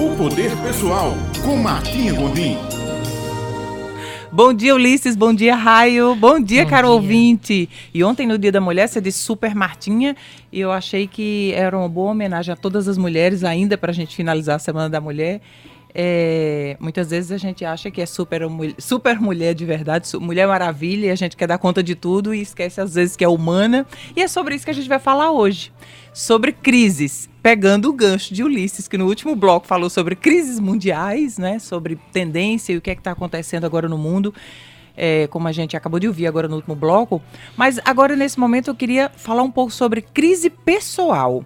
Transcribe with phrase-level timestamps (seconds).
[0.00, 1.12] O Poder Pessoal,
[1.44, 2.56] com Martinha Gondim.
[4.32, 5.14] Bom dia, Ulisses.
[5.14, 6.14] Bom dia, Raio.
[6.14, 6.94] Bom dia, Bom caro dia.
[6.94, 7.68] ouvinte.
[7.92, 10.16] E ontem, no Dia da Mulher, você disse Super Martinha.
[10.50, 13.94] E eu achei que era uma boa homenagem a todas as mulheres, ainda para a
[13.94, 15.42] gente finalizar a Semana da Mulher.
[15.94, 18.42] É, muitas vezes a gente acha que é super,
[18.78, 22.40] super mulher de verdade, mulher maravilha, e a gente quer dar conta de tudo e
[22.40, 23.86] esquece às vezes que é humana.
[24.14, 25.72] E é sobre isso que a gente vai falar hoje.
[26.12, 31.38] Sobre crises, pegando o gancho de Ulisses, que no último bloco falou sobre crises mundiais,
[31.38, 31.58] né?
[31.58, 34.34] Sobre tendência e o que é está acontecendo agora no mundo.
[34.96, 37.22] É, como a gente acabou de ouvir agora no último bloco.
[37.56, 41.44] Mas agora, nesse momento, eu queria falar um pouco sobre crise pessoal.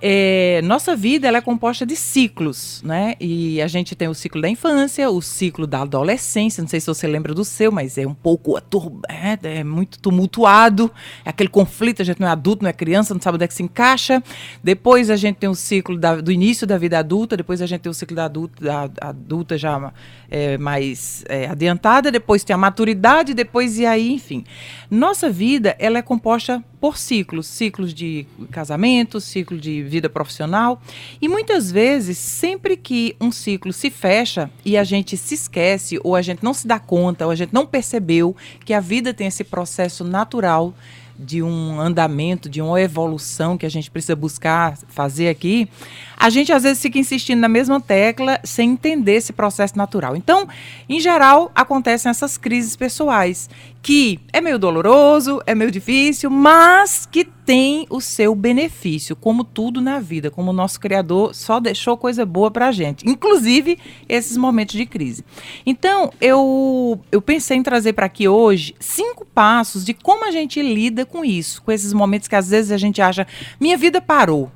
[0.00, 3.14] É, nossa vida ela é composta de ciclos, né?
[3.18, 6.60] E a gente tem o ciclo da infância, o ciclo da adolescência.
[6.60, 8.58] Não sei se você lembra do seu, mas é um pouco
[9.08, 10.90] é, é muito tumultuado.
[11.24, 12.02] É aquele conflito.
[12.02, 14.22] A gente não é adulto, não é criança, não sabe onde é que se encaixa.
[14.62, 17.36] Depois a gente tem o ciclo da, do início da vida adulta.
[17.36, 19.92] Depois a gente tem o ciclo da adulta, da adulta já
[20.30, 22.12] é, mais é, adiantada.
[22.12, 23.32] Depois tem a maturidade.
[23.32, 24.44] Depois e aí, enfim.
[24.90, 30.80] Nossa vida ela é composta por ciclos, ciclos de casamento, ciclo de vida profissional.
[31.20, 36.14] E muitas vezes, sempre que um ciclo se fecha e a gente se esquece, ou
[36.14, 39.26] a gente não se dá conta, ou a gente não percebeu que a vida tem
[39.26, 40.74] esse processo natural
[41.18, 45.68] de um andamento, de uma evolução que a gente precisa buscar fazer aqui,
[46.16, 50.16] a gente às vezes fica insistindo na mesma tecla sem entender esse processo natural.
[50.16, 50.48] Então,
[50.88, 53.48] em geral, acontecem essas crises pessoais,
[53.82, 59.80] que é meio doloroso, é meio difícil, mas que tem o seu benefício, como tudo
[59.80, 64.74] na vida, como o nosso Criador só deixou coisa boa pra gente, inclusive esses momentos
[64.74, 65.24] de crise.
[65.64, 70.60] Então, eu, eu pensei em trazer para aqui hoje cinco passos de como a gente
[70.60, 73.24] lida com isso, com esses momentos que às vezes a gente acha,
[73.60, 74.50] minha vida parou,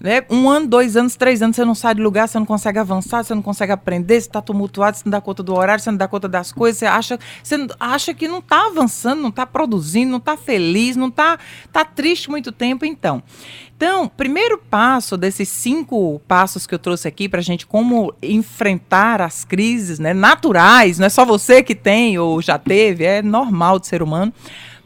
[0.00, 0.24] né?
[0.30, 3.22] Um ano, dois anos, três anos, você não sai de lugar, você não consegue avançar,
[3.22, 5.98] você não consegue aprender, você está tumultuado, você não dá conta do horário, você não
[5.98, 10.10] dá conta das coisas, você acha, você acha que não está avançando, não está produzindo,
[10.10, 11.38] não está feliz, não está
[11.70, 13.22] tá triste muito tempo, então.
[13.76, 19.22] Então, primeiro passo desses cinco passos que eu trouxe aqui para a gente como enfrentar
[19.22, 23.78] as crises né, naturais, não é só você que tem ou já teve, é normal
[23.78, 24.32] do ser humano.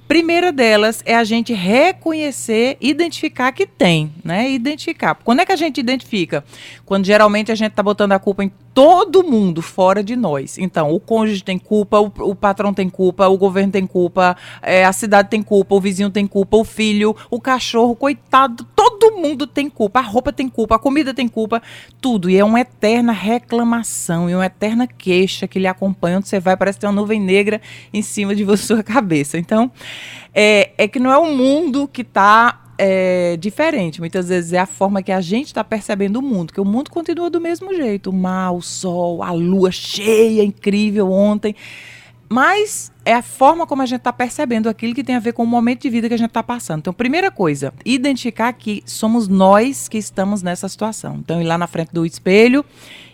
[0.07, 4.51] Primeira delas é a gente reconhecer, identificar que tem, né?
[4.51, 5.15] Identificar.
[5.15, 6.45] Quando é que a gente identifica?
[6.85, 10.59] Quando geralmente a gente está botando a culpa em todo mundo fora de nós.
[10.59, 14.85] Então, o cônjuge tem culpa, o, o patrão tem culpa, o governo tem culpa, é,
[14.85, 19.47] a cidade tem culpa, o vizinho tem culpa, o filho, o cachorro, coitado, todo mundo
[19.47, 20.01] tem culpa.
[20.01, 21.63] A roupa tem culpa, a comida tem culpa,
[22.01, 22.29] tudo.
[22.29, 26.19] E é uma eterna reclamação e uma eterna queixa que lhe acompanha.
[26.19, 27.61] Onde você vai, parece ter uma nuvem negra
[27.93, 29.39] em cima de sua cabeça.
[29.39, 29.71] Então,
[30.35, 34.01] é, é que não é o mundo que está é diferente.
[34.01, 36.91] Muitas vezes é a forma que a gente está percebendo o mundo, que o mundo
[36.91, 38.11] continua do mesmo jeito.
[38.11, 41.55] O mar, o sol, a lua cheia, incrível ontem.
[42.29, 45.43] Mas é a forma como a gente está percebendo aquilo que tem a ver com
[45.43, 46.81] o momento de vida que a gente está passando.
[46.81, 51.17] Então, primeira coisa, identificar que somos nós que estamos nessa situação.
[51.17, 52.65] Então, ir lá na frente do espelho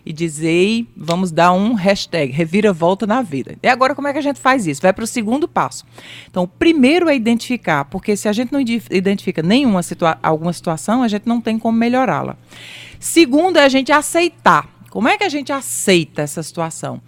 [0.06, 3.56] e dizer, vamos dar um hashtag, reviravolta na vida.
[3.62, 4.81] E agora, como é que a gente faz isso?
[4.81, 5.84] Vai para o segundo passo.
[6.28, 11.03] Então, o primeiro é identificar, porque se a gente não identifica nenhuma situa alguma situação,
[11.03, 12.37] a gente não tem como melhorá-la.
[12.98, 14.69] Segundo é a gente aceitar.
[14.91, 17.00] Como é que a gente aceita essa situação?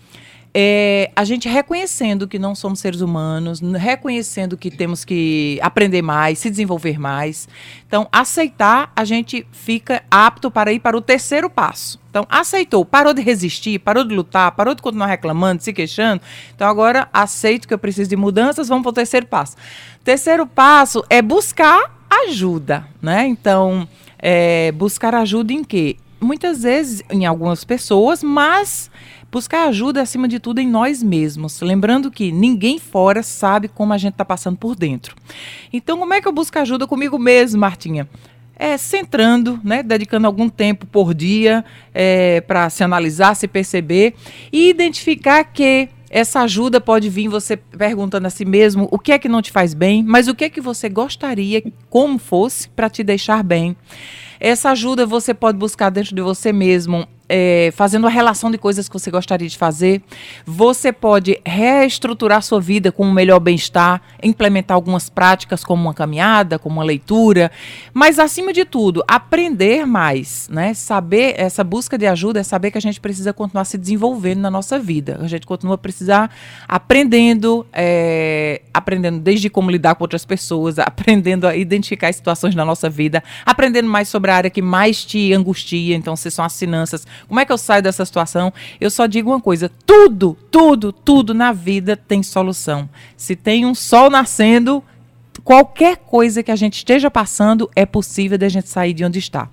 [0.54, 6.38] É, a gente reconhecendo que não somos seres humanos, reconhecendo que temos que aprender mais,
[6.38, 7.48] se desenvolver mais.
[7.86, 11.98] Então, aceitar, a gente fica apto para ir para o terceiro passo.
[12.10, 16.20] Então, aceitou, parou de resistir, parou de lutar, parou de continuar reclamando, se queixando.
[16.54, 19.56] Então, agora aceito que eu preciso de mudanças, vamos para o terceiro passo.
[20.04, 21.98] Terceiro passo é buscar
[22.28, 23.26] ajuda, né?
[23.26, 23.88] Então,
[24.18, 25.96] é, buscar ajuda em quê?
[26.20, 28.90] Muitas vezes em algumas pessoas, mas
[29.32, 33.98] buscar ajuda acima de tudo em nós mesmos, lembrando que ninguém fora sabe como a
[33.98, 35.16] gente está passando por dentro.
[35.72, 38.06] Então, como é que eu busco ajuda comigo mesmo, Martinha?
[38.54, 44.14] É, centrando, né, dedicando algum tempo por dia é, para se analisar, se perceber
[44.52, 49.18] e identificar que essa ajuda pode vir você perguntando a si mesmo o que é
[49.18, 52.90] que não te faz bem, mas o que é que você gostaria como fosse para
[52.90, 53.74] te deixar bem.
[54.38, 58.90] Essa ajuda você pode buscar dentro de você mesmo é, fazendo a relação de coisas
[58.90, 60.02] que você gostaria de fazer.
[60.44, 66.58] Você pode reestruturar sua vida com um melhor bem-estar, implementar algumas práticas como uma caminhada,
[66.58, 67.50] como uma leitura,
[67.94, 70.74] mas acima de tudo, aprender mais, né?
[70.74, 74.50] Saber essa busca de ajuda é saber que a gente precisa continuar se desenvolvendo na
[74.50, 75.18] nossa vida.
[75.22, 76.30] A gente continua precisar
[76.68, 82.90] aprendendo, é, aprendendo desde como lidar com outras pessoas, aprendendo a identificar situações na nossa
[82.90, 87.06] vida, aprendendo mais sobre a área que mais te angustia, então se são as finanças,
[87.28, 88.52] Como é que eu saio dessa situação?
[88.80, 92.88] Eu só digo uma coisa: tudo, tudo, tudo na vida tem solução.
[93.16, 94.82] Se tem um sol nascendo,
[95.44, 99.18] qualquer coisa que a gente esteja passando é possível de a gente sair de onde
[99.18, 99.48] está.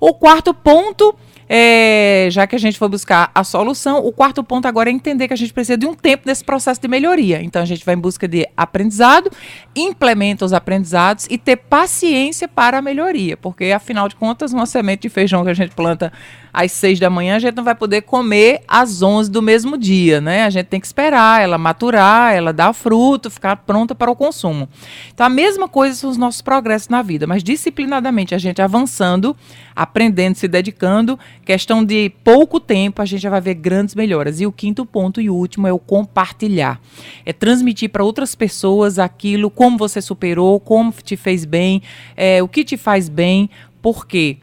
[0.00, 1.14] O quarto ponto
[1.54, 5.28] é, já que a gente foi buscar a solução, o quarto ponto agora é entender
[5.28, 7.42] que a gente precisa de um tempo nesse processo de melhoria.
[7.42, 9.30] Então a gente vai em busca de aprendizado,
[9.76, 15.02] implementa os aprendizados e ter paciência para a melhoria, porque afinal de contas, uma semente
[15.02, 16.10] de feijão que a gente planta
[16.52, 20.20] às seis da manhã, a gente não vai poder comer às onze do mesmo dia,
[20.20, 20.44] né?
[20.44, 24.68] A gente tem que esperar ela maturar, ela dar fruto, ficar pronta para o consumo.
[25.12, 29.36] Então, a mesma coisa são os nossos progressos na vida, mas disciplinadamente, a gente avançando,
[29.74, 34.40] aprendendo, se dedicando, questão de pouco tempo, a gente já vai ver grandes melhoras.
[34.40, 36.80] E o quinto ponto e último é o compartilhar.
[37.26, 41.82] É transmitir para outras pessoas aquilo, como você superou, como te fez bem,
[42.16, 43.50] é, o que te faz bem,
[43.80, 44.36] por quê?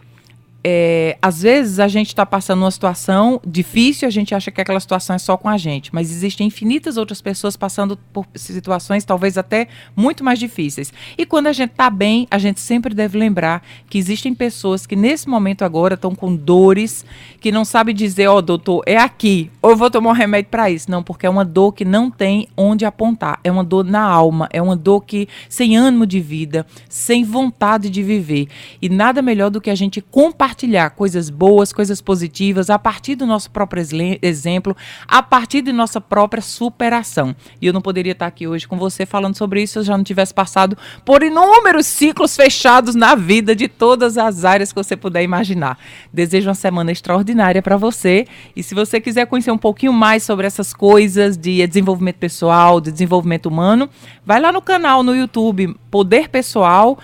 [0.62, 4.80] É, às vezes a gente está passando uma situação difícil, a gente acha que aquela
[4.80, 9.38] situação é só com a gente, mas existem infinitas outras pessoas passando por situações talvez
[9.38, 10.92] até muito mais difíceis.
[11.18, 14.96] E quando a gente está bem, a gente sempre deve lembrar que existem pessoas que
[14.96, 17.06] nesse momento agora estão com dores,
[17.40, 20.52] que não sabem dizer, ó, oh, doutor, é aqui, ou eu vou tomar um remédio
[20.52, 20.92] para isso.
[20.92, 24.50] Não, porque é uma dor que não tem onde apontar, é uma dor na alma,
[24.52, 28.48] é uma dor que sem ânimo de vida, sem vontade de viver.
[28.82, 33.16] E nada melhor do que a gente compartilhar compartilhar coisas boas, coisas positivas, a partir
[33.16, 33.84] do nosso próprio
[34.22, 34.76] exemplo,
[35.08, 37.36] a partir de nossa própria superação.
[37.62, 39.96] E eu não poderia estar aqui hoje com você falando sobre isso se eu já
[39.96, 40.76] não tivesse passado
[41.06, 45.78] por inúmeros ciclos fechados na vida de todas as áreas que você puder imaginar.
[46.12, 48.26] Desejo uma semana extraordinária para você.
[48.56, 52.92] E se você quiser conhecer um pouquinho mais sobre essas coisas de desenvolvimento pessoal, de
[52.92, 53.88] desenvolvimento humano,
[54.26, 56.98] vai lá no canal no YouTube Poder Pessoal,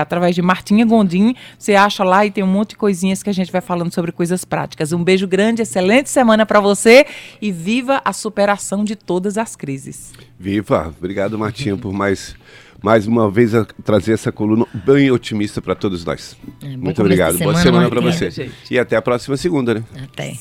[0.00, 1.34] através de Martinha Gondim.
[1.58, 4.12] Você acha lá e tem um monte de coisinhas que a gente vai falando sobre
[4.12, 4.92] coisas práticas.
[4.92, 7.06] Um beijo grande, excelente semana para você
[7.40, 10.12] e viva a superação de todas as crises.
[10.38, 10.94] Viva!
[10.98, 12.36] Obrigado, Martinha, por mais
[12.82, 16.36] mais uma vez a trazer essa coluna bem otimista para todos nós.
[16.62, 17.32] É, Muito obrigado.
[17.36, 18.50] Semana, Boa semana para você.
[18.70, 19.84] E até a próxima segunda, né?
[20.04, 20.36] Até.